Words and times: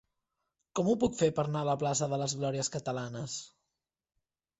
Com 0.77 0.87
ho 0.87 0.95
puc 1.03 1.17
fer 1.19 1.27
per 1.39 1.45
anar 1.49 1.61
a 1.65 1.67
la 1.67 1.75
plaça 1.83 2.07
de 2.13 2.19
les 2.21 2.33
Glòries 2.39 2.71
Catalanes? 2.77 3.37